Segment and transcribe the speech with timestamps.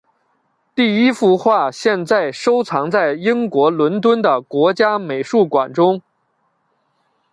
[0.73, 6.01] 第一幅画现在收藏在英国伦敦的国家美术馆中。